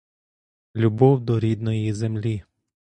[0.75, 2.43] Любов до рідної землі.